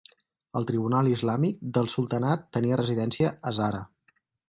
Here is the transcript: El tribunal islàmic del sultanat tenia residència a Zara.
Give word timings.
El 0.59 0.65
tribunal 0.71 1.09
islàmic 1.11 1.61
del 1.77 1.91
sultanat 1.97 2.51
tenia 2.59 2.83
residència 2.85 3.35
a 3.53 3.59
Zara. 3.63 3.89